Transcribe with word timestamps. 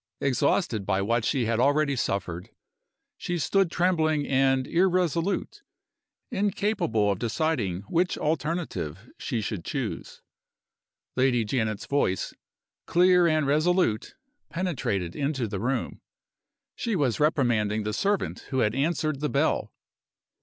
Exhausted 0.19 0.83
by 0.83 0.99
what 0.99 1.23
she 1.23 1.45
had 1.45 1.59
already 1.59 1.95
suffered, 1.95 2.49
she 3.19 3.37
stood 3.37 3.69
trembling 3.69 4.25
and 4.25 4.65
irresolute, 4.65 5.61
incapable 6.31 7.11
of 7.11 7.19
deciding 7.19 7.81
which 7.81 8.17
alternative 8.17 9.11
she 9.19 9.41
should 9.41 9.63
choose. 9.63 10.23
Lady 11.15 11.45
Janet's 11.45 11.85
voice, 11.85 12.33
clear 12.87 13.27
and 13.27 13.45
resolute, 13.45 14.15
penetrated 14.49 15.15
into 15.15 15.47
the 15.47 15.59
room. 15.59 16.01
She 16.75 16.95
was 16.95 17.19
reprimanding 17.19 17.83
the 17.83 17.93
servant 17.93 18.39
who 18.49 18.61
had 18.61 18.73
answered 18.73 19.19
the 19.19 19.29
bell. 19.29 19.71